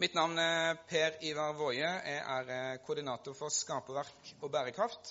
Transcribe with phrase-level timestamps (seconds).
[0.00, 1.84] Mitt navn er Per Ivar Woie.
[1.84, 5.10] Jeg er eh, koordinator for Skaperverk og bærekraft,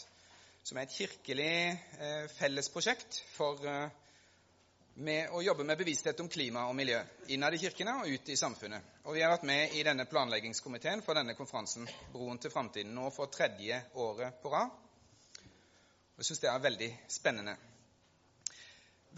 [0.65, 1.51] som er et kirkelig
[2.01, 3.91] eh, fellesprosjekt for eh,
[5.05, 7.03] med å jobbe med bevissthet om klima og miljø
[7.35, 8.89] innad i kirkene og ut i samfunnet.
[9.05, 13.13] Og Vi har vært med i denne planleggingskomiteen for denne konferansen, Broen til framtiden, nå
[13.13, 14.73] for tredje året på rad.
[16.17, 17.59] Jeg syns det er veldig spennende.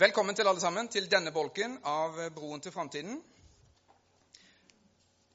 [0.03, 3.23] Velkommen til alle sammen til denne bolken av Broen til framtiden.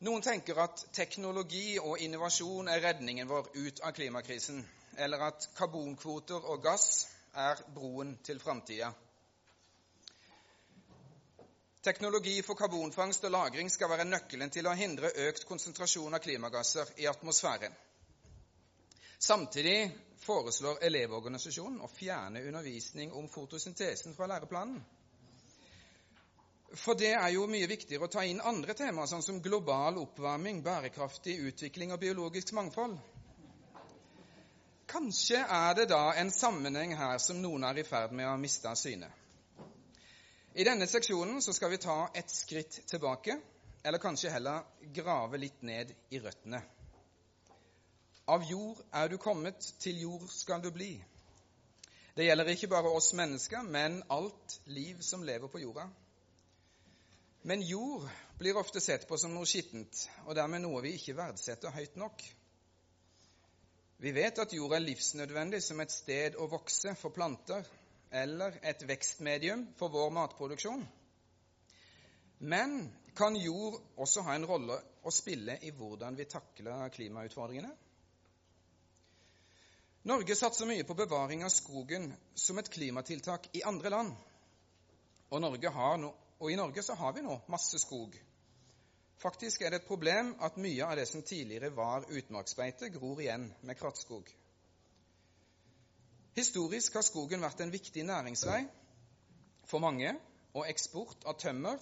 [0.06, 4.60] Noen tenker at teknologi og innovasjon er redningen vår ut av klimakrisen,
[5.02, 8.92] eller at karbonkvoter og gass er broen til framtida.
[11.82, 16.93] Teknologi for karbonfangst og -lagring skal være nøkkelen til å hindre økt konsentrasjon av klimagasser
[16.96, 17.74] i atmosfæren.
[19.18, 19.90] Samtidig
[20.23, 24.84] foreslår Elevorganisasjonen å fjerne undervisning om fotosyntesen fra læreplanen.
[26.74, 30.64] For det er jo mye viktigere å ta inn andre temaer, sånn som global oppvarming,
[30.66, 32.96] bærekraftig utvikling og biologisk mangfold.
[34.90, 38.70] Kanskje er det da en sammenheng her som noen er i ferd med å miste
[38.70, 39.09] av syne.
[40.56, 43.37] I denne seksjonen så skal vi ta et skritt tilbake,
[43.84, 46.62] eller kanskje heller grave litt ned i røttene.
[48.26, 50.96] Av jord er du kommet, til jord skal du bli.
[52.16, 55.87] Det gjelder ikke bare oss mennesker, men alt liv som lever på jorda.
[57.47, 58.09] Men jord
[58.39, 62.25] blir ofte sett på som noe skittent, og dermed noe vi ikke verdsetter høyt nok.
[64.03, 67.62] Vi vet at jord er livsnødvendig som et sted å vokse for planter,
[68.11, 70.83] eller et vekstmedium for vår matproduksjon.
[72.50, 72.77] Men
[73.15, 77.71] kan jord også ha en rolle å spille i hvordan vi takler klimautfordringene?
[80.11, 84.15] Norge satser mye på bevaring av skogen som et klimatiltak i andre land.
[85.31, 88.17] Og Norge har no og i Norge så har vi nå masse skog.
[89.23, 93.49] Faktisk er det et problem at mye av det som tidligere var utmarksbeite, gror igjen
[93.63, 94.29] med krattskog.
[96.37, 98.67] Historisk har skogen vært en viktig næringsvei
[99.67, 100.13] for mange,
[100.57, 101.81] og eksport av tømmer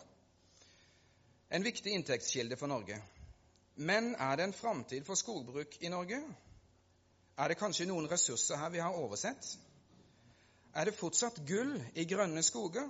[1.54, 2.96] en viktig inntektskilde for Norge.
[3.76, 6.20] Men er det en framtid for skogbruk i Norge?
[7.38, 9.46] Er det kanskje noen ressurser her vi har oversett?
[10.74, 12.88] Er det fortsatt gull i grønne skoger?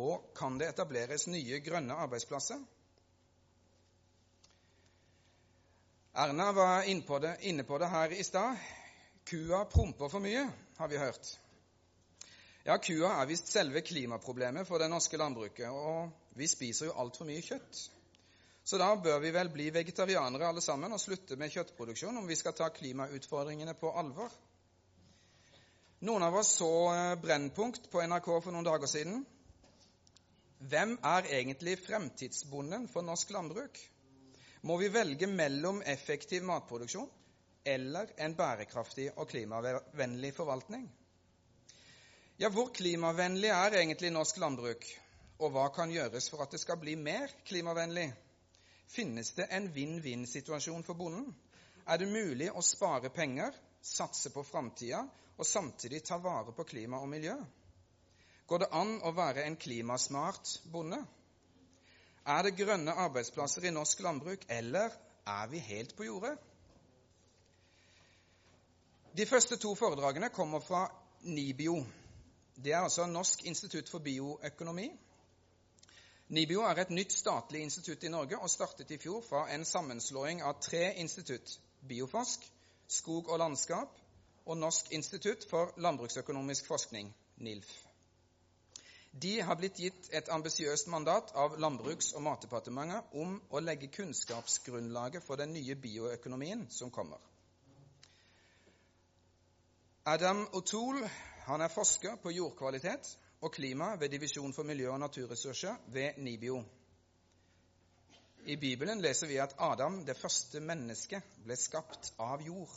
[0.00, 2.60] Og kan det etableres nye grønne arbeidsplasser?
[6.12, 8.56] Erna var inne på det, inne på det her i stad.
[9.28, 10.44] Kua promper for mye,
[10.78, 11.38] har vi hørt.
[12.64, 17.26] Ja, kua er visst selve klimaproblemet for det norske landbruket, og vi spiser jo altfor
[17.28, 17.80] mye kjøtt.
[18.64, 22.36] Så da bør vi vel bli vegetarianere alle sammen og slutte med kjøttproduksjon om vi
[22.38, 24.30] skal ta klimautfordringene på alvor.
[26.06, 29.24] Noen av oss så eh, Brennpunkt på NRK for noen dager siden.
[30.70, 33.78] Hvem er egentlig fremtidsbonden for norsk landbruk?
[34.62, 37.08] Må vi velge mellom effektiv matproduksjon
[37.66, 40.84] eller en bærekraftig og klimavennlig forvaltning?
[42.38, 44.86] Ja, hvor klimavennlig er egentlig norsk landbruk,
[45.42, 48.12] og hva kan gjøres for at det skal bli mer klimavennlig?
[48.86, 51.26] Finnes det en vinn-vinn-situasjon for bonden?
[51.90, 53.50] Er det mulig å spare penger,
[53.82, 55.02] satse på framtida
[55.36, 57.34] og samtidig ta vare på klima og miljø?
[58.52, 60.98] Går det an å være en klimasmart bonde?
[62.28, 64.92] Er det grønne arbeidsplasser i norsk landbruk, eller
[65.24, 66.34] er vi helt på jordet?
[69.16, 70.82] De første to foredragene kommer fra
[71.22, 71.78] NIBIO.
[72.64, 74.90] Det er altså Norsk institutt for bioøkonomi.
[76.36, 80.42] NIBIO er et nytt statlig institutt i Norge og startet i fjor fra en sammenslåing
[80.44, 81.56] av tre institutt
[81.88, 82.44] Bioforsk,
[82.88, 83.96] Skog og landskap
[84.44, 87.08] og Norsk institutt for landbruksøkonomisk forskning,
[87.40, 87.72] NILF.
[89.12, 95.24] De har blitt gitt et ambisiøst mandat av Landbruks- og matdepartementet om å legge kunnskapsgrunnlaget
[95.26, 97.20] for den nye bioøkonomien som kommer.
[100.08, 101.10] Adam O'Toole
[101.44, 103.10] han er forsker på jordkvalitet
[103.42, 106.62] og klima ved Divisjon for miljø og naturressurser ved NIBIO.
[108.46, 112.72] I Bibelen leser vi at Adam, det første mennesket, ble skapt av jord.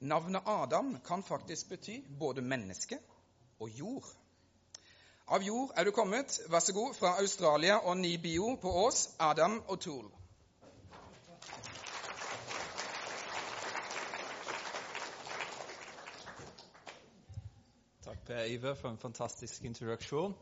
[0.00, 2.98] Navnet Adam kan faktisk bety både menneske
[3.60, 4.10] og jord.
[5.24, 9.54] Av jord er du kommet, vær så god, fra Australia og Nibio på Ås, Adam
[9.72, 10.10] og Tool.
[18.04, 20.36] Takk, Per Iver, for en fantastisk introduksjon.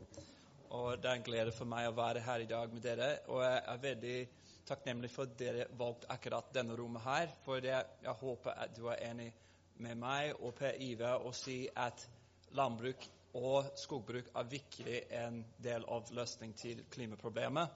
[0.75, 3.09] Og Det er en glede for meg å være her i dag med dere.
[3.31, 4.19] Og jeg er veldig
[4.67, 7.31] takknemlig for at dere valgte akkurat denne rommet her.
[7.45, 9.31] For det, jeg håper at du er enig
[9.79, 12.09] med meg og Per Iver og si at
[12.51, 17.69] landbruk og skogbruk er virkelig en del av løsning til klimaproblemet.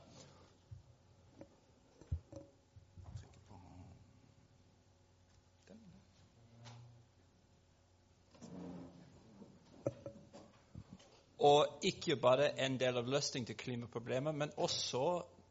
[11.47, 15.03] Og ikke bare en del av løsningen til klimaproblemet, men også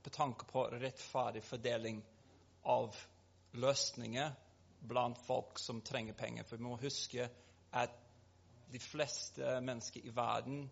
[0.03, 2.01] på tanke på rettferdig fordeling
[2.71, 2.95] av
[3.59, 4.35] løsninger
[4.87, 6.47] blant folk som trenger penger.
[6.47, 7.27] For vi må huske
[7.75, 8.03] at
[8.73, 10.71] de fleste mennesker i verden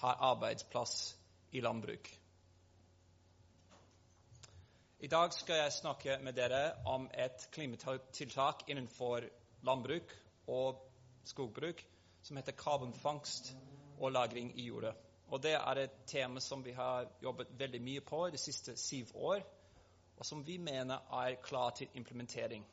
[0.00, 1.16] har arbeidsplass
[1.50, 2.10] i landbruk.
[5.00, 9.24] I dag skal jeg snakke med dere om et klimatiltak innenfor
[9.64, 10.12] landbruk
[10.52, 10.82] og
[11.24, 11.80] skogbruk
[12.22, 13.54] som heter karbonfangst
[13.98, 14.92] og -lagring i jorda.
[15.28, 19.06] Og Det er et tema som vi har jobbet veldig mye på de siste syv
[19.14, 19.40] år,
[20.16, 22.66] og som vi mener er klar til implementering.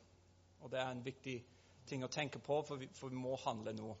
[0.60, 1.44] Og Det er en viktig
[1.86, 3.96] ting å tenke på, for vi, for vi må handle nå.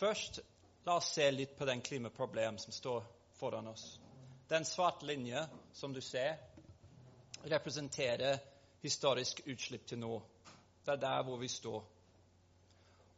[0.00, 0.38] Først,
[0.86, 3.04] la oss se litt på den klimaproblemet som står
[3.36, 3.98] foran oss.
[4.48, 5.42] Den svarte linje
[5.76, 6.38] som du ser,
[7.44, 8.38] representerer
[8.80, 10.14] historisk utslipp til nå.
[10.84, 11.84] Det er der hvor vi står.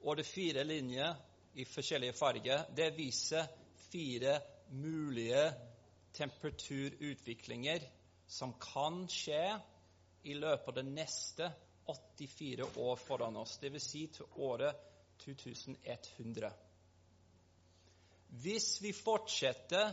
[0.02, 1.14] Og det fire linjer
[1.54, 3.46] i forskjellige farger, det viser
[3.92, 4.40] fire
[4.74, 5.44] mulige
[6.18, 7.86] temperaturutviklinger
[8.26, 9.44] som kan skje
[10.26, 11.52] i løpet av det neste
[11.86, 13.88] 84 år foran oss, dvs.
[13.94, 14.82] Si til året
[15.22, 16.50] 2100.
[18.32, 19.92] Hvis vi fortsetter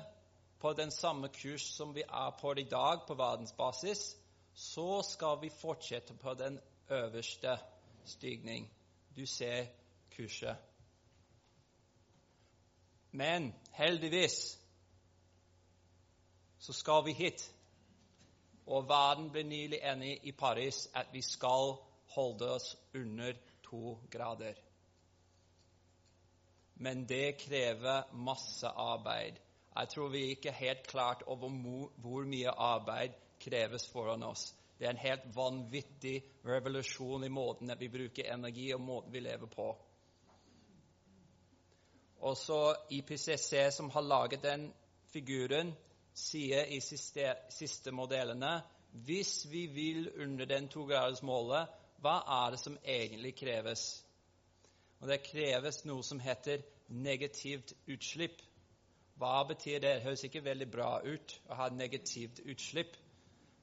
[0.59, 4.15] på den samme kurs som vi er på i dag på verdensbasis,
[4.53, 6.59] så skal vi fortsette på den
[6.89, 7.57] øverste
[8.05, 8.69] stigning.
[9.15, 9.65] Du ser
[10.15, 10.55] kurset.
[13.11, 14.59] Men heldigvis
[16.59, 17.55] så skal vi hit.
[18.67, 21.75] Og verden ble nylig enig i Paris at vi skal
[22.15, 23.33] holde oss under
[23.63, 24.68] to grader.
[26.79, 29.39] Men det krever masse arbeid.
[29.75, 31.51] Jeg tror vi ikke er helt klart over
[31.99, 34.53] hvor mye arbeid kreves foran oss.
[34.79, 36.15] Det er en helt vanvittig
[36.47, 39.67] revolusjon i måten vi bruker energi og måten vi lever på.
[42.19, 42.59] Også
[42.95, 44.69] IPCC, som har laget den
[45.11, 45.73] figuren,
[46.15, 48.59] sier i siste, siste modellene
[49.05, 51.67] hvis vi vil under den togradersmålet,
[52.01, 53.83] hva er det som egentlig kreves?
[54.99, 58.41] Og Det kreves noe som heter negativt utslipp.
[59.19, 59.93] Hva betyr det?
[59.95, 62.95] Det høres ikke veldig bra ut å ha negativt utslipp.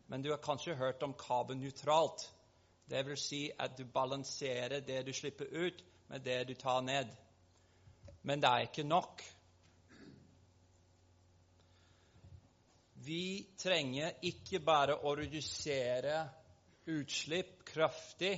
[0.08, 2.26] Men du har kanskje hørt om karbonnøytralt.
[2.88, 7.08] Det vil si at du balanserer det du slipper ut, med det du tar ned.
[8.22, 9.24] Men det er ikke nok.
[13.06, 16.20] Vi trenger ikke bare å redusere
[16.86, 18.36] utslipp kraftig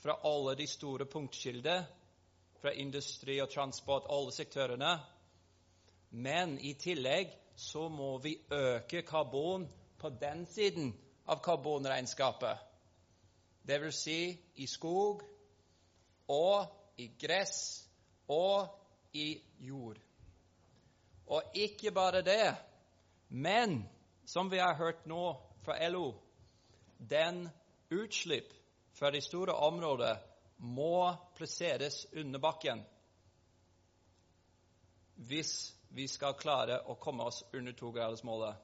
[0.00, 1.84] fra alle de store punktkilder,
[2.60, 4.94] fra industri og transport, alle sektorene,
[6.10, 9.68] men i tillegg så må vi øke karbon
[9.98, 10.92] på den siden
[11.28, 12.58] av karbonregnskapet.
[13.62, 14.20] Det vil si
[14.56, 15.22] i skog
[16.28, 17.86] og i gress
[18.28, 18.68] og
[19.12, 20.00] i jord.
[21.30, 22.56] Og ikke bare det.
[23.28, 23.84] Men
[24.26, 26.14] som vi har hørt nå fra LO,
[26.98, 27.48] den
[27.90, 28.59] utslipp
[29.00, 30.18] fra de store områdene
[30.60, 32.82] må plasseres under bakken
[35.24, 35.52] hvis
[35.96, 38.56] vi skal klare å komme oss under togradersmålet.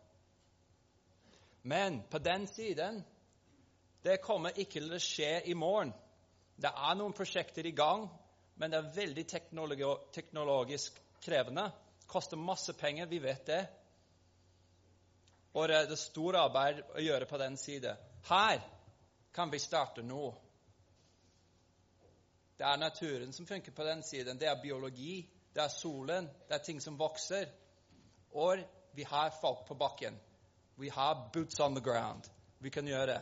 [1.68, 3.00] Men på den siden
[4.04, 5.94] det kommer ikke til å skje i morgen.
[6.56, 8.06] Det er noen prosjekter i gang,
[8.60, 9.24] men det er veldig
[10.12, 11.66] teknologisk krevende.
[12.06, 13.64] Koster masse penger, vi vet det.
[15.56, 17.96] Og det er store arbeid å gjøre på den side.
[18.28, 18.60] Her
[19.36, 20.34] kan vi starte nå.
[22.56, 24.38] Det er naturen som funker på den siden.
[24.40, 27.50] Det er biologi, det er solen, det er ting som vokser.
[28.32, 28.64] Og
[28.96, 30.16] vi har folk på bakken.
[30.76, 32.24] Vi har boots on the ground.
[32.58, 33.20] Vi kan gjøre det.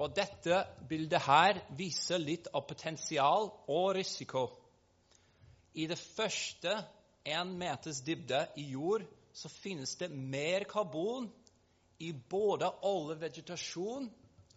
[0.00, 4.46] Og dette bildet her viser litt av potensial og risiko.
[5.76, 6.72] I det første
[7.28, 11.30] én meters dybde i jord så finnes det mer karbon
[11.98, 14.10] i både alle vegetasjon,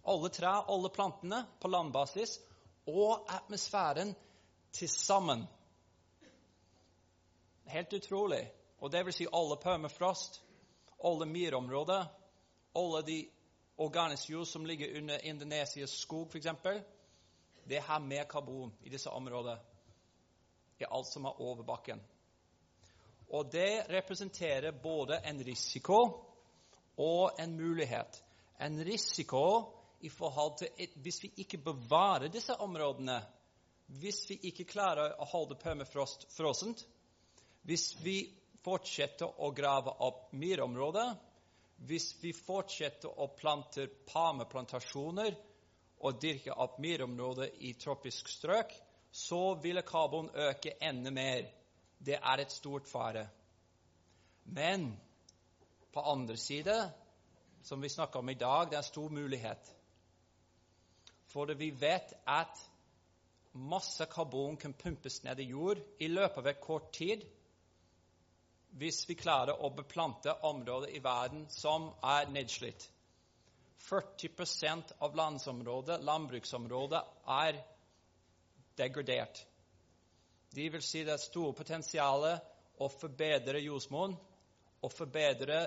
[0.03, 2.37] alle trær, alle plantene på landbasis
[2.87, 4.15] og atmosfæren
[4.71, 5.45] til sammen.
[7.65, 8.51] Helt utrolig.
[8.79, 10.41] Og det vil si alle permafrost,
[11.03, 12.05] alle myrområder,
[12.75, 13.19] alle de
[13.77, 16.47] organiske jord som ligger under Indonesias skog, f.eks.
[17.69, 19.59] Det har mer karbon i disse områdene
[20.79, 22.01] i alt som er over bakken.
[23.29, 25.99] Og det representerer både en risiko
[26.95, 28.23] og en mulighet.
[28.59, 29.45] En risiko
[30.03, 33.21] i forhold til hvis vi ikke bevarer disse områdene,
[33.87, 36.85] hvis vi ikke klarer å holde permafrost frossent,
[37.63, 38.17] hvis vi
[38.63, 41.15] fortsetter å grave opp myrområder,
[41.87, 45.35] hvis vi fortsetter å plante palmeplantasjoner
[46.03, 48.71] og dyrke opp myrområder i tropisk strøk,
[49.11, 51.47] så ville karbon øke enda mer.
[52.05, 53.27] Det er et stort fare.
[54.43, 54.89] Men
[55.93, 56.75] på andre side,
[57.63, 59.71] som vi snakker om i dag, det er stor mulighet.
[61.31, 62.59] For vi vet at
[63.53, 67.23] masse karbon kan pumpes ned i jord i løpet av en kort tid
[68.73, 72.87] hvis vi klarer å beplante områder i verden som er nedslitt.
[73.85, 77.59] 40% av landsområdet, landbruksområdet, er
[78.79, 79.43] degradert.
[80.53, 82.27] Det vil si det er store potensial
[82.77, 84.13] å forbedre jordsmonn
[84.83, 85.63] og forbedre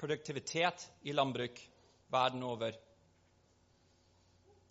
[0.00, 1.60] produktivitet i landbruk
[2.12, 2.76] verden over.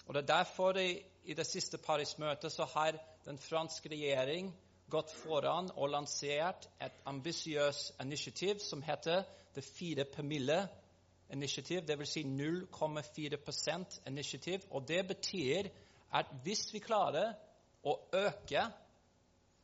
[0.07, 4.49] Og Det er derfor i, i det siste Paris-møtet så har den franske regjering
[4.91, 10.67] gått foran og lansert et ambisiøst initiativ som heter The fire promille
[11.29, 12.09] initiativ, dvs.
[12.09, 14.65] Si 0,4% initiativ.
[14.71, 15.69] Og det betyr
[16.13, 17.33] at hvis vi klarer
[17.83, 18.65] å øke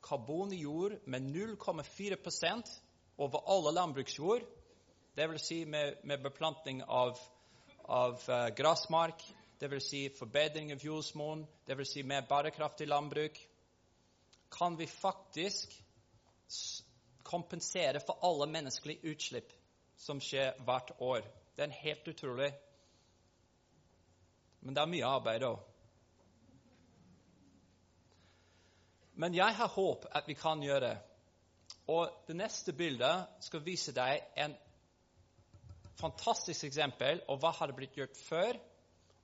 [0.03, 2.71] karbon i jord med 0,4%
[3.19, 4.45] over alle landbruksjord,
[5.15, 5.45] dvs.
[5.45, 7.19] Si med, med beplantning av,
[7.83, 9.23] av uh, gressmark,
[9.59, 9.89] dvs.
[9.89, 11.93] Si forbedring av jordsmonn, dvs.
[11.93, 13.39] Si mer bærekraftig landbruk,
[14.51, 15.75] kan vi faktisk
[17.23, 19.51] kompensere for alle menneskelige utslipp
[19.99, 21.27] som skjer hvert år.
[21.55, 22.49] Det er helt utrolig.
[24.63, 25.68] Men det er mye arbeid òg.
[29.19, 30.97] Men jeg har håp at vi kan gjøre det.
[31.91, 34.53] Og det neste bildet skal vise deg en
[35.99, 38.59] fantastisk eksempel av hva hadde blitt gjort før,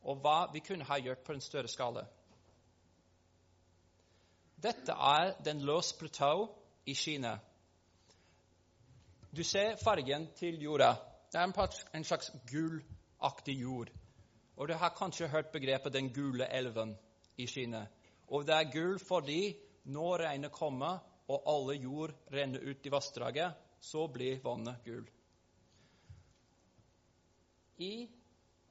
[0.06, 2.04] og hva vi kunne ha gjort på en større skala.
[4.62, 6.48] Dette er den Los Plateau
[6.86, 7.38] i Kina.
[9.32, 10.96] Du ser fargen til jorda.
[11.32, 13.92] Det er en slags gulaktig jord.
[14.58, 16.96] Og du har kanskje hørt begrepet 'den gule elven'
[17.38, 17.88] i Kina.
[18.28, 21.00] Og det er gul fordi når regnet kommer
[21.30, 25.06] og alle jord renner ut i vassdraget, så blir vannet gul.
[27.78, 28.08] I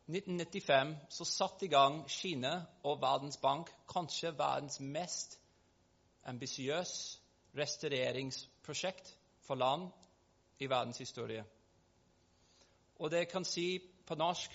[0.09, 2.54] 1995 så satte i gang Kina
[2.85, 5.38] og Verdensbank kanskje verdens mest
[6.25, 7.21] ambisiøse
[7.56, 9.12] restaureringsprosjekt
[9.47, 9.90] for land
[10.59, 11.44] i verdens historie.
[12.99, 14.52] Og det kan si på norsk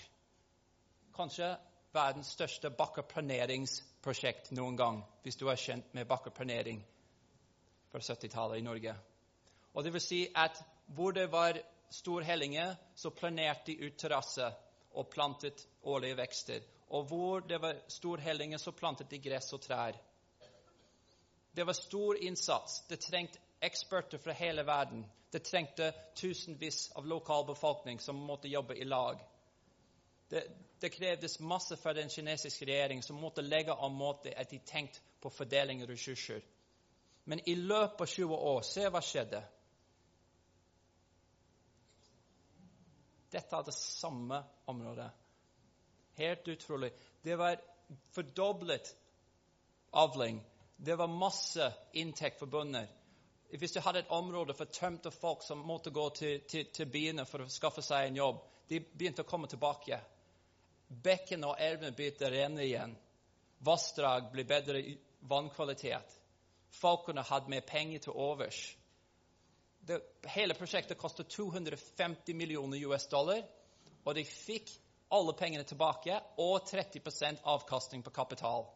[1.14, 1.54] kanskje
[1.94, 3.89] verdens største bakkeplaneringsprosjekt
[4.50, 6.80] noen gang, hvis du er kjent med bakkeplanering
[7.90, 8.94] fra 70-tallet i Norge.
[9.74, 11.58] Og det vil si at hvor det var
[11.90, 14.52] storhellinger, så planerte de ut terrasser
[14.94, 16.60] og plantet årlige vekster.
[16.90, 19.94] Og hvor det var storhellinger, så plantet de gress og trær.
[21.56, 22.80] Det var stor innsats.
[22.88, 25.04] Det trengte eksperter fra hele verden.
[25.32, 29.20] Det trengte tusenvis av lokalbefolkning som måtte jobbe i lag.
[30.30, 30.42] Det,
[30.80, 35.00] det krevdes masse fra den kinesiske regjeringen, som måtte legge av måte at de tenkte
[35.20, 36.40] på fordeling av ressurser.
[37.24, 39.42] Men i løpet av 20 år, se hva skjedde.
[43.30, 45.10] Dette er det samme området.
[46.18, 46.90] Helt utrolig.
[47.22, 47.60] Det var
[48.14, 48.96] fordoblet
[49.90, 50.40] avling.
[50.76, 52.88] Det var masse inntekt for bønder.
[53.58, 57.26] Hvis du hadde et område for tømte folk som måtte gå til, til, til byene
[57.26, 59.98] for å skaffe seg en jobb, de begynte å komme tilbake.
[60.90, 62.96] Bekkene og elvene begynte å renne igjen.
[63.62, 64.82] Vassdrag ble bedre
[65.30, 66.16] vannkvalitet.
[66.80, 68.58] Folkene hadde mer penger til overs.
[69.86, 70.00] Det,
[70.34, 73.42] hele prosjektet kostet 250 millioner US dollar,
[74.04, 74.70] og de fikk
[75.14, 78.66] alle pengene tilbake og 30% avkastning på kapital.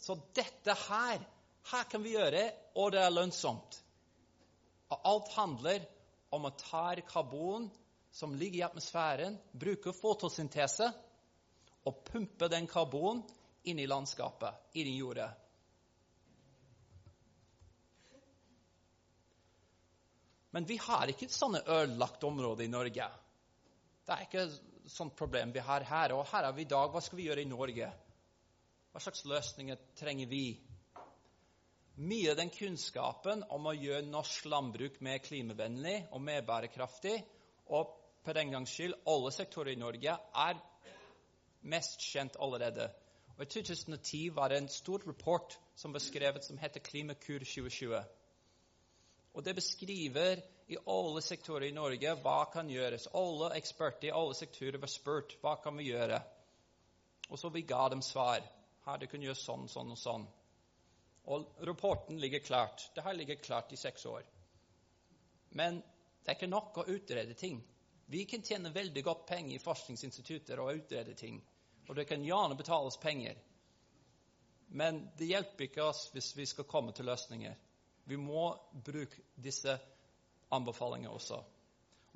[0.00, 1.20] Så dette her,
[1.72, 3.82] her kan vi gjøre, og det er lønnsomt.
[4.90, 5.84] Og alt handler
[6.34, 7.68] om å ta karbon
[8.10, 10.90] som ligger i atmosfæren, bruker fotosyntese
[11.86, 13.22] og pumper den karbon
[13.70, 15.28] inn i landskapet, inn i jorda.
[20.50, 23.06] Men vi har ikke sånne ødelagte områder i Norge.
[24.02, 26.14] Det er ikke et sånt problem vi har her.
[26.16, 26.90] Og her er vi i dag.
[26.90, 27.90] Hva skal vi gjøre i Norge?
[28.90, 30.44] Hva slags løsninger trenger vi?
[32.00, 37.18] Mye av den kunnskapen om å gjøre norsk landbruk mer klimavennlig og mer bærekraftig,
[37.70, 40.60] og på den gangs skyld alle sektorer i Norge, er
[41.62, 42.90] mest kjent allerede.
[43.36, 48.02] Og I 2010 var det en stor rapport som ble skrevet som heter Klimakur 2020.
[49.34, 53.08] Og Det beskriver i alle sektorer i Norge hva kan gjøres.
[53.14, 56.20] Alle eksperter i alle sektorer var spurt hva kan vi gjøre.
[57.30, 58.42] Og så vi ga dem svar.
[58.84, 60.26] Her, det kunne gjøre sånn, sånn og sånn.
[61.30, 62.90] Og rapporten ligger klart.
[62.94, 64.22] Det har ligget klart i seks år.
[65.50, 67.60] Men det er ikke nok å utrede ting.
[68.10, 71.36] Vi kan tjene veldig godt penger i forskningsinstitutter og utrede ting.
[71.86, 73.36] Og det kan gjerne betales penger.
[74.74, 77.54] Men det hjelper ikke oss hvis vi skal komme til løsninger.
[78.10, 79.76] Vi må bruke disse
[80.50, 81.38] anbefalingene også.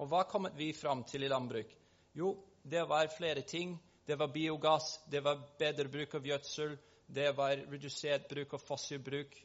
[0.03, 1.71] Og hva kom vi fram til i landbruk?
[2.19, 2.33] Jo,
[2.63, 3.77] det var flere ting.
[4.05, 6.75] Det var biogass, det var bedre bruk av gjødsel,
[7.07, 9.39] det var redusert bruk av fossilbruk.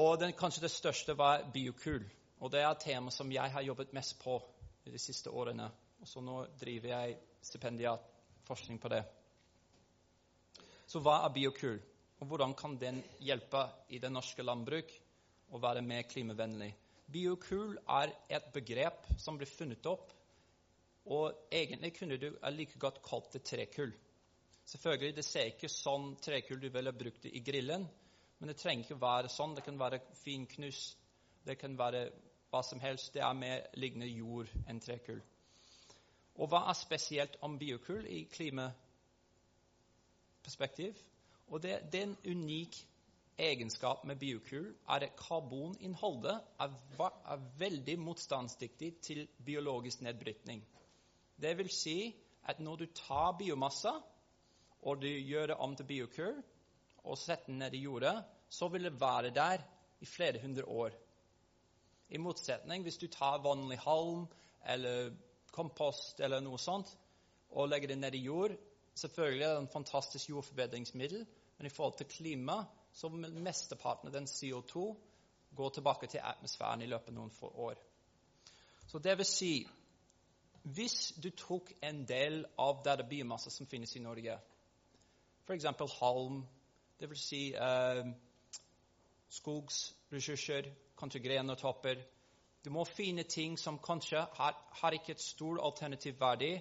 [0.00, 2.06] Og den, kanskje det største var biokull.
[2.40, 4.38] Og det er et tema som jeg har jobbet mest på
[4.84, 5.68] de siste årene.
[6.00, 9.02] Og så nå driver jeg stipendiatforskning på det.
[10.90, 11.78] Så hva er biokul,
[12.20, 13.62] og hvordan kan den hjelpe
[13.94, 14.90] i det norske landbruk
[15.52, 16.72] å være mer klimavennlig?
[17.10, 20.10] Biokul er et begrep som ble funnet opp,
[21.10, 23.92] og egentlig kunne du like godt kalt det trekull.
[24.70, 27.86] Selvfølgelig, Det ser ikke sånn trekull du ville brukt i grillen,
[28.38, 29.54] men det trenger ikke være sånn.
[29.56, 30.98] Det kan være finknust,
[31.44, 32.10] det kan være
[32.50, 33.14] hva som helst.
[33.14, 35.22] Det er mer liggende jord enn trekull.
[36.40, 40.94] Og hva er spesielt om biokull i klimaperspektiv?
[41.50, 42.86] Og det, det er en unik
[43.40, 50.62] egenskap med biokull er at karboninnholdet er, er, veldig motstandsdyktig til biologisk nedbrytning.
[51.40, 52.14] Det vil si
[52.48, 53.92] at når du tar biomasse
[54.82, 56.42] og du gjør det om til biokull
[57.04, 59.64] og setter den ned i jorda, så vil det være der
[60.00, 60.90] i flere hundre år.
[62.10, 64.26] I motsetning hvis du tar vanlig halm
[64.68, 65.12] eller
[65.54, 66.90] kompost eller noe sånt
[67.50, 68.56] og legger det ned i jord
[69.00, 71.26] Selvfølgelig er det en fantastisk jordforbedringsmiddel,
[71.58, 74.82] men i forhold til klima så vil mesteparten av den CO2
[75.56, 77.78] gå tilbake til atmosfæren i løpet av noen få år.
[78.86, 79.52] Så det vil si
[80.62, 84.36] hvis du tok en del av det biomassen som finnes i Norge,
[85.46, 85.64] f.eks.
[86.00, 86.42] halm,
[87.00, 87.22] dvs.
[87.24, 88.02] Si, eh,
[89.28, 90.68] skogsressurser,
[91.00, 92.02] kanskje grenotopper
[92.64, 96.58] Du må finne ting som kanskje har, har ikke et stort alternativ verdi,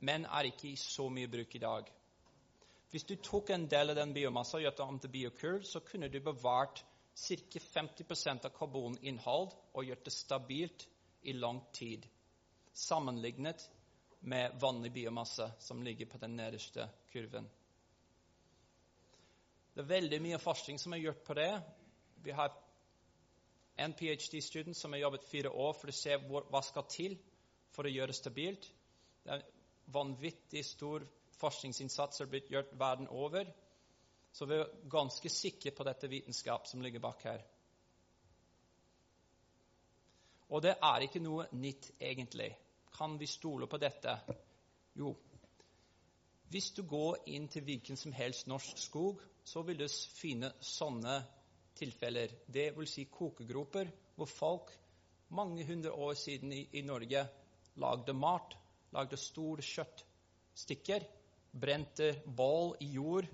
[0.00, 1.90] men er ikke i så mye bruk i dag.
[2.90, 5.80] Hvis du tok en del av den biomassa og gjorde det om til biokull, så
[5.84, 6.80] kunne du bevart
[7.14, 7.60] ca.
[7.60, 10.88] 50% av karboninnhold og gjort det stabilt
[11.22, 12.06] i lang tid,
[12.72, 13.68] sammenlignet
[14.20, 17.48] med vanlig biomasse, som ligger på den nederste kurven.
[19.72, 21.52] Det er veldig mye forskning som er gjort på det.
[22.22, 22.52] Vi har
[23.76, 27.16] en ph.d.-student som har jobbet fire år for å se hva skal til
[27.72, 28.68] for å gjøre det stabilt.
[29.24, 29.46] Det er
[29.92, 31.06] vanvittig stor
[31.40, 33.48] forskningsinnsats er blitt gjort verden over.
[34.32, 37.42] Så vi er ganske sikre på dette vitenskap som ligger bak her.
[40.52, 42.50] Og det er ikke noe nytt, egentlig.
[42.92, 44.18] Kan vi stole på dette?
[45.00, 45.14] Jo.
[46.52, 51.22] Hvis du går inn til hvilken som helst norsk skog, så vil du finne sånne
[51.82, 52.32] tilfeller.
[52.54, 54.72] Vil si kokegroper hvor folk
[55.32, 57.26] mange hundre år siden i, i Norge
[57.80, 58.56] lagde mat,
[58.92, 61.06] lagde store kjøttstykker
[61.52, 63.28] brente bål i jord.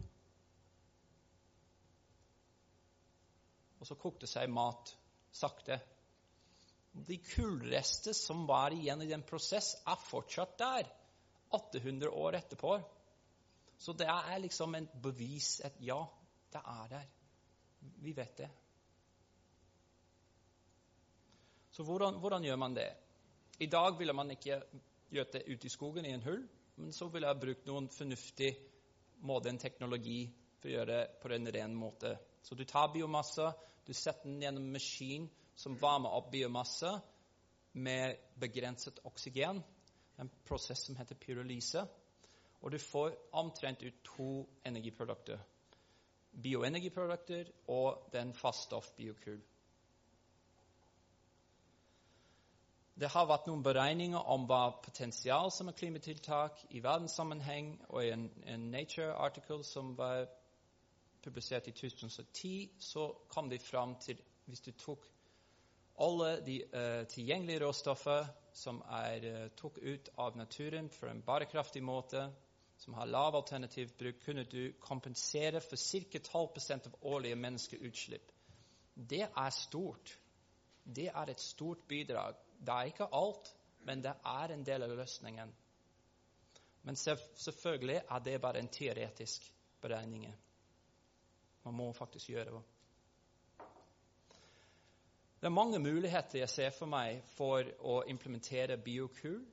[3.78, 4.94] Og så kokte seg mat
[5.34, 5.78] sakte.
[7.08, 10.88] De kullrester som var igjen i den prosess, er fortsatt der
[11.54, 12.78] 800 år etterpå.
[13.78, 16.00] Så det er liksom en bevis at ja,
[16.50, 17.06] det er der.
[17.80, 18.48] Vi vet det.
[21.70, 22.88] Så hvordan, hvordan gjør man det?
[23.58, 24.62] I dag ville man ikke
[25.10, 26.42] gjort det ute i skogen i en hull.
[26.78, 28.52] Men så ville jeg brukt noen fornuftig
[29.26, 32.12] måte, en teknologi, for å gjøre det på en ren måte.
[32.42, 33.50] Så du tar biomasse,
[33.86, 35.26] du setter den gjennom en maskin
[35.58, 36.92] som varmer opp biomasse
[37.78, 39.62] med begrenset oksygen.
[40.18, 41.82] En prosess som heter pyrolyse.
[42.62, 44.30] Og du får omtrent ut to
[44.66, 45.38] energiprodukter.
[46.42, 49.40] Bioenergiprodukter og den faststoff biokull.
[52.98, 58.10] Det har vært noen beregninger om hva potensial som er klimatiltak i verdenssammenheng, og i
[58.10, 60.26] en, en Nature-artikkel som var
[61.22, 65.02] publisert i 2010, så kom de fram til Hvis du tok
[66.00, 71.82] alle de uh, tilgjengelige råstoffer som er uh, tok ut av naturen for en bærekraftig
[71.84, 72.30] måte,
[72.78, 76.18] som har lav alternativ bruk, kunne du kompensere for ca.
[76.18, 78.32] 12% av årlige menneskeutslipp.
[78.94, 80.18] Det er stort.
[80.84, 83.54] Det er et stort bidrag det er ikke alt,
[83.86, 85.52] men det er en del av løsningen.
[86.82, 90.26] Men selvfølgelig er det bare en teoretisk beregning.
[91.64, 92.62] Man må faktisk gjøre det.
[95.40, 99.44] Det er mange muligheter jeg ser for meg for å implementere biokull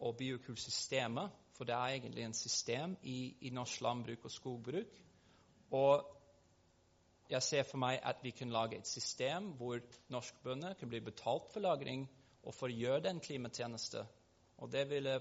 [0.00, 4.94] og biokulsystemet, For det er egentlig en system i, i norsk landbruk og skogbruk.
[5.76, 6.06] Og
[7.30, 11.02] jeg ser for meg at vi kan lage et system hvor norske bønder kan bli
[11.04, 12.06] betalt for lagring
[12.42, 14.06] og for å gjøre den klimatjeneste.
[14.58, 15.18] Og det ville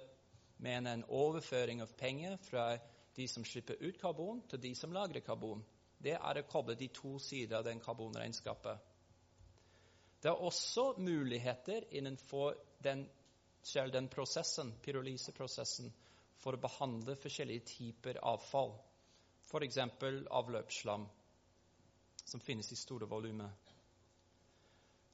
[0.63, 2.71] mene en overføring av penger fra
[3.15, 5.63] de som slipper ut karbon, til de som lagrer karbon.
[5.99, 8.79] Det er å koble de to sider av den karbonregnskapet.
[10.23, 13.05] Det er også muligheter innenfor den,
[13.61, 15.91] selv den prosessen, pyrolyseprosessen,
[16.39, 18.71] for å behandle forskjellige typer avfall.
[19.49, 19.77] F.eks.
[20.31, 21.07] avløpsslam,
[22.25, 23.49] som finnes i store volumer.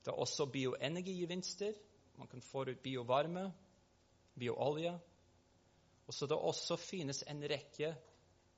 [0.05, 1.73] Det er også bioenergigevinster.
[2.17, 3.47] Man kan få ut biovarme,
[4.38, 4.93] bioolje.
[6.05, 7.95] Og så det også finnes en rekke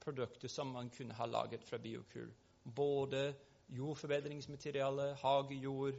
[0.03, 2.33] produkter som man kunne ha laget fra biokull.
[2.75, 3.35] Både
[3.69, 5.95] jordforbedringsmateriale, hagejord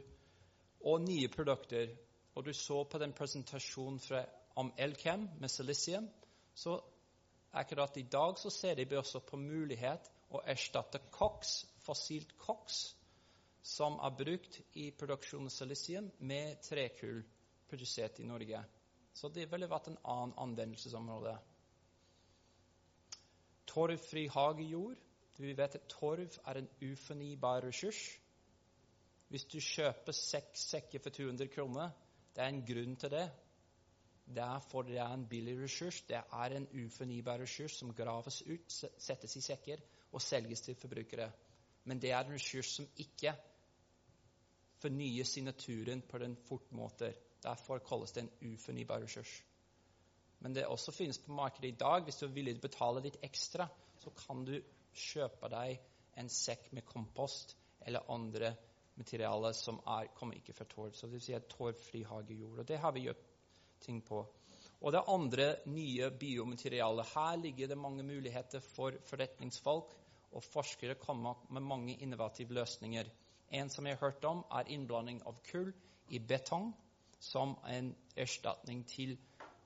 [0.85, 1.95] og nye produkter.
[2.39, 4.21] Og du så på den presentasjonen fra,
[4.55, 6.05] om Elkem med silisium,
[6.55, 6.77] så
[7.51, 12.95] akkurat i dag så ser de også på mulighet å erstatte koks, fossilt koks,
[13.59, 17.25] som er brukt i produksjon av silisium, med trekull
[17.67, 18.63] produsert i Norge.
[19.13, 21.35] Så det ville vært en annen anvendelsesområde.
[23.67, 24.95] Torvfri hagejord.
[25.39, 27.99] Vi vet at torv er en ufornybar ressurs.
[29.27, 31.91] Hvis du kjøper seks sekker for 200 kroner,
[32.35, 33.27] det er en grunn til det.
[34.35, 36.01] Derfor det er en billig ressurs.
[36.01, 41.31] Det er en ufornybar ressurs som graves ut, settes i sekker og selges til forbrukere.
[41.83, 43.33] Men det er en ressurs som ikke
[44.79, 47.13] fornyes i naturen på den fort måten.
[47.43, 49.43] Derfor kalles det en ufornybar ressurs.
[50.39, 52.03] Men det også finnes på markedet i dag.
[52.03, 53.67] Hvis du er villig til å betale litt ekstra,
[53.99, 54.55] så kan du
[54.93, 55.79] kjøpe deg
[56.19, 58.53] en sekk med kompost eller andre
[58.99, 60.93] materialer som er, kommer ikke fra torv.
[60.93, 62.59] Så det vil si at torvfri hagejord.
[62.63, 63.23] Og det har vi gjort
[63.83, 64.25] ting på.
[64.79, 67.13] Og det andre nye biomaterialet.
[67.13, 69.95] Her ligger det mange muligheter for forretningsfolk,
[70.31, 73.09] og forskere kommer med mange innovative løsninger.
[73.51, 75.73] En som jeg har hørt om, er innblanding av kull
[76.09, 76.69] i betong
[77.19, 79.17] som en erstatning til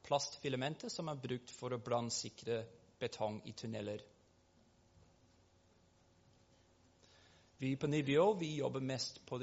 [0.08, 2.64] plastfilamenter som er brukt for å brannsikre
[3.00, 4.02] betong i tunneler.
[7.64, 9.40] Vi på NIBIO vi jobber mest på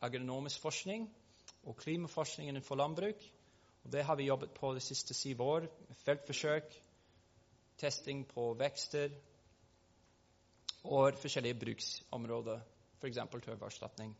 [0.00, 1.02] agronomisk forskning
[1.68, 3.26] og klimaforskning innenfor landbruk.
[3.84, 5.66] Og det har vi jobbet på de siste syv år.
[6.04, 6.72] Feltforsøk,
[7.76, 9.12] testing på vekster
[10.84, 12.60] og forskjellige bruksområder,
[13.00, 13.20] f.eks.
[13.44, 14.16] tørrvarerstatning.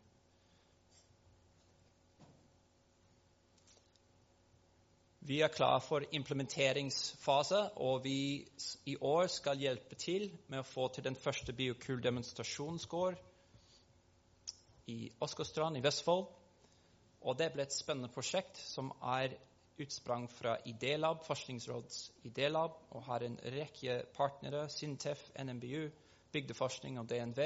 [5.25, 8.43] Vi er klar for implementeringsfase, og vi
[8.85, 13.21] i år skal hjelpe til med å få til den første biokull-demonstrasjonsgård
[14.91, 16.27] i Åsgårdstrand i Vestfold.
[17.23, 19.37] Og det ble et spennende prosjekt som er
[19.79, 25.87] utsprang fra Idélab, Forskningsråds Idélab, og har en rekke partnere, Sintef, NMBU,
[26.35, 27.43] Bygdeforskning og DNV.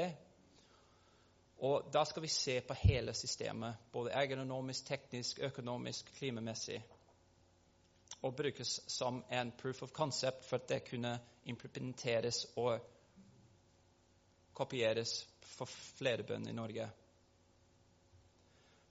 [1.62, 6.82] Og da skal vi se på hele systemet, både ergonomisk, teknisk, økonomisk, klimamessig
[8.20, 11.12] og brukes som en proof of concept for at det kunne
[11.48, 12.80] implementeres og
[14.58, 15.20] kopieres
[15.56, 16.88] for flere bønder i Norge.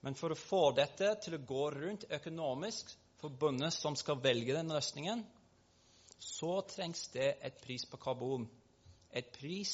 [0.01, 4.55] Men for å få dette til å gå rundt økonomisk for bønder som skal velge
[4.55, 5.25] den løsningen,
[6.17, 8.47] så trengs det et pris på karbon.
[9.11, 9.73] Et pris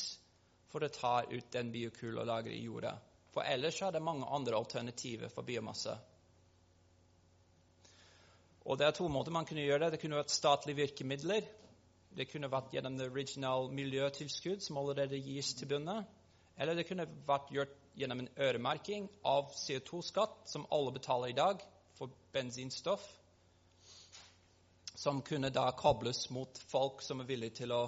[0.72, 2.96] for å ta ut den biokull og lagre i jorda.
[3.34, 5.96] For ellers er det mange andre alternativer for biomasse.
[8.66, 9.92] Og Det er to måter man kunne gjøre det.
[9.92, 11.48] Det kunne vært statlige virkemidler.
[12.16, 16.06] Det kunne vært gjennom det original miljøtilskudd som allerede gis til bøndene.
[16.58, 21.62] Eller det kunne vært gjort gjennom en øremerking av CO2-skatt, som alle betaler i dag
[21.98, 23.04] for bensinstoff,
[24.96, 27.84] som kunne da kobles mot folk som er villige til å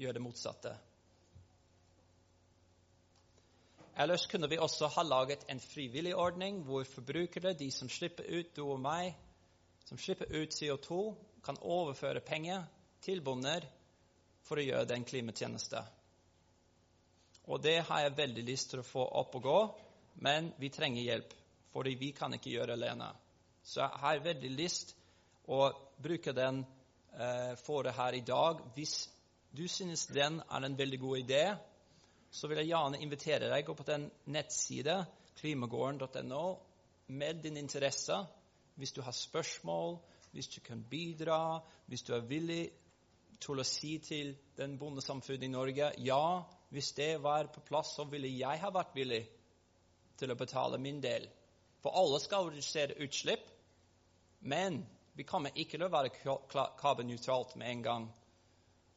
[0.00, 0.72] gjøre det motsatte.
[4.00, 8.56] Ellers kunne vi også ha laget en frivillig ordning hvor forbrukere, de som slipper ut,
[8.56, 9.12] du og meg,
[9.92, 12.62] som slipper ut CO2, kan overføre penger
[13.04, 13.66] til bonder
[14.40, 15.82] for å gjøre den klimatjeneste.
[17.52, 19.58] Og det har jeg veldig lyst til å få opp og gå,
[20.24, 21.36] men vi trenger hjelp,
[21.76, 23.10] fordi vi kan ikke gjøre det alene.
[23.60, 24.96] Så jeg har veldig lyst
[25.52, 25.60] å
[26.00, 28.64] bruke den eh, for det her i dag.
[28.72, 28.96] Hvis
[29.52, 31.46] du synes den er en veldig god idé,
[32.32, 33.68] så vil jeg gjerne invitere deg.
[33.68, 35.02] Gå på den nettside,
[35.42, 36.46] klimagården.no,
[37.12, 38.24] med din interesse
[38.74, 39.98] hvis du har spørsmål,
[40.32, 42.70] hvis du kan bidra, hvis du er villig
[43.42, 46.24] til å si til den bondesamfunnet i Norge ja,
[46.72, 49.22] hvis det var på plass, så ville jeg ha vært villig
[50.16, 51.26] til å betale min del.
[51.82, 53.44] For alle skal redusere utslipp,
[54.40, 54.80] men
[55.14, 56.14] vi kommer ikke til å være
[56.80, 58.08] karbonnøytralt med en gang.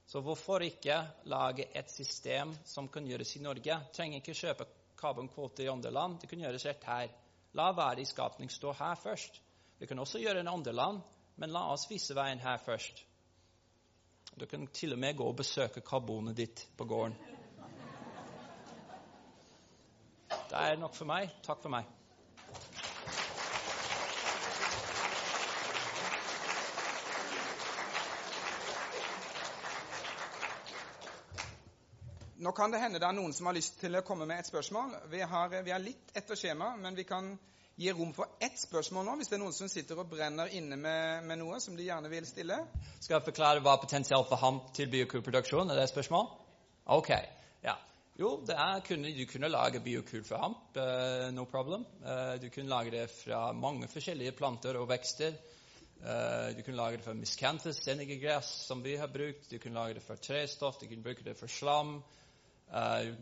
[0.05, 3.79] Så hvorfor ikke lage et system som kan gjøres i Norge?
[3.93, 4.67] Trenger ikke kjøpe
[5.01, 7.09] karbonkvoter i andre land, det kan gjøres rett her.
[7.57, 9.41] La verdiskapning stå her først.
[9.77, 11.01] Vi kan også gjøre en andre land,
[11.35, 13.03] men la oss vise veien her først.
[14.35, 17.15] Du kan til og med gå og besøke karbonet ditt på gården.
[20.29, 21.31] Det er nok for meg.
[21.43, 21.88] Takk for meg.
[32.45, 34.47] Nå kan det hende det er noen som har lyst til å komme med et
[34.47, 34.91] spørsmål.
[35.11, 37.31] Vi, har, vi er litt etter skjema, men vi kan
[37.75, 40.77] gi rom for ett spørsmål nå, hvis det er noen som sitter og brenner inne
[40.79, 42.61] med, med noe som de gjerne vil stille.
[43.01, 45.79] Skal jeg forklare hva potensialet for hamp til biokulproduksjon er?
[45.79, 46.29] det et spørsmål?
[46.95, 47.11] Ok.
[47.65, 47.75] Ja.
[48.15, 50.77] Jo, er, kunne, du kunne lage biokul for hamp.
[50.79, 51.83] Uh, no problem.
[51.99, 55.35] Uh, du kunne lage det fra mange forskjellige planter og vekster.
[55.99, 59.49] Uh, du kunne lage det fra miscanthus, sennegegress, som vi har brukt.
[59.51, 60.79] Du kunne lage det fra trestoff.
[60.79, 61.97] Du kunne bruke det for slam.
[62.69, 63.13] Uh,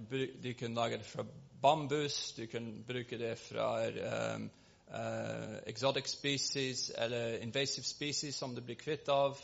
[0.44, 1.26] du kan lage det fra
[1.62, 3.88] bambus, du kan bruke det fra
[4.36, 4.50] um,
[4.88, 9.38] uh, exotic species eller invasive species som du blir kvitt av.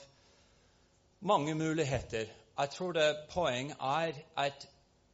[1.20, 2.26] Mange muligheter.
[2.60, 4.68] Jeg tror det poeng er at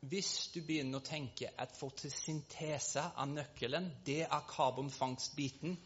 [0.06, 5.78] hvis du begynner å tenke at fotosyntese av nøkkelen, det er karbonfangstbiten,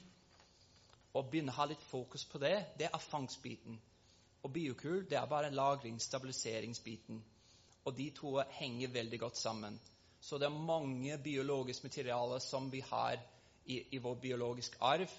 [1.14, 3.80] og begynner å ha litt fokus på det, det er fangstbiten.
[4.44, 7.24] Og biokull, det er bare lagring, stabiliseringsbiten.
[7.88, 9.80] Og de to henger veldig godt sammen.
[10.20, 13.20] Så det er mange biologiske materialer som vi har
[13.66, 15.10] i, i vår biologisk arv,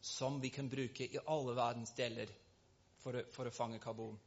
[0.00, 2.30] som vi kan bruke i alle verdens deler
[3.02, 4.18] for, for å fange karbon.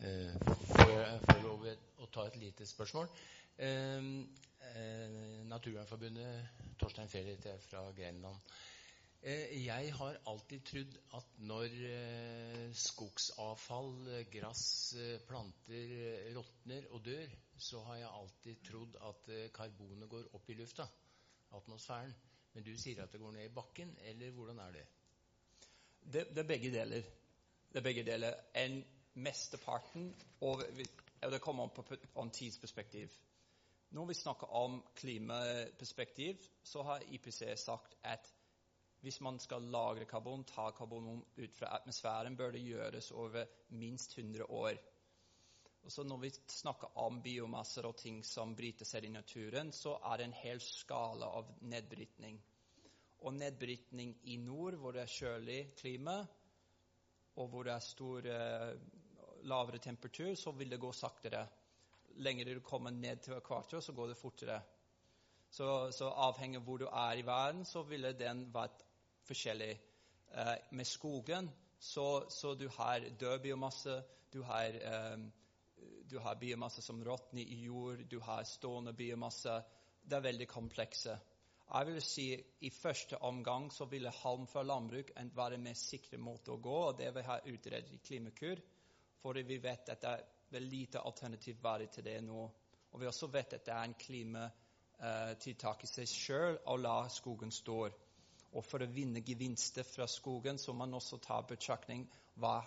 [0.00, 0.32] Eh,
[0.72, 1.68] får jeg få lov
[2.02, 3.10] å ta et lite spørsmål?
[3.56, 4.08] Eh,
[4.72, 8.56] eh, Naturvernforbundet, Torstein Fellit fra Grenland.
[9.24, 13.94] Eh, jeg har alltid trodd at når eh, skogsavfall,
[14.28, 14.66] gress,
[15.00, 15.94] eh, planter
[16.36, 20.84] råtner og dør, så har jeg alltid trodd at karbonet går opp i lufta,
[21.56, 22.12] atmosfæren.
[22.52, 24.84] Men du sier at det går ned i bakken, eller hvordan er det?
[26.04, 27.10] Det, det er begge deler.
[27.72, 28.38] Det er begge deler.
[28.60, 28.82] En
[29.14, 30.12] mesteparten
[30.44, 30.68] og
[31.24, 33.08] Det kommer an på, på tidsperspektiv.
[33.90, 38.34] Når vi snakker om klimaperspektiv, så har IPC sagt at
[39.04, 44.18] hvis man skal lagre karbon, ta karbon ut fra atmosfæren, bør det gjøres over minst
[44.18, 44.80] 100 år.
[45.84, 49.98] Og så Når vi snakker om biomasser og ting som bryter seg i naturen, så
[50.00, 52.38] er det en hel skala av nedbrytning.
[53.20, 56.22] Og nedbrytning i nord, hvor det er kjølig klima,
[57.36, 58.70] og hvor det er stor eh,
[59.44, 61.44] lavere temperatur, så vil det gå saktere.
[62.24, 64.60] Lenger du kommer ned til ekvator, så går det fortere.
[65.50, 68.82] Så, så avhengig av hvor du er i verden, så ville den vært
[69.28, 69.72] forskjellig.
[70.34, 75.18] Eh, med skogen så, så, du har død biomasse, du har, eh,
[76.10, 79.62] du har biomasse som råtner i jord, du har stående biomasse.
[80.02, 81.18] Det er veldig komplekse.
[81.64, 82.26] Jeg vil si
[82.60, 86.76] I første omgang så ville halm fra landbruk være en mer sikre måte å gå,
[86.88, 88.60] og det vi har utredet i Klimakur.
[89.22, 92.50] for vi vet at det er lite alternativ verdi til det nå.
[92.92, 97.50] Og vi også vet at det er en klimatiltak i seg sjøl å la skogen
[97.50, 97.88] stå.
[98.54, 102.06] Og for å vinne gevinster fra skogen så man også ta betraktning
[102.38, 102.60] hva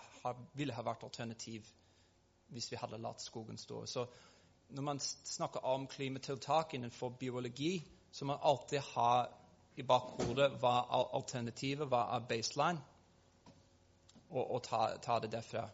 [0.56, 1.68] ville ha vært alternativ
[2.52, 3.82] hvis vi hadde latt skogen stå.
[3.86, 4.04] Så
[4.68, 7.78] når man snakker om klimatiltak innenfor biologi,
[8.12, 9.12] så må man alltid ha
[9.78, 12.80] i bakhodet hva er alternativet, hva er baseline,
[14.28, 15.68] og, og ta, ta, det derfra.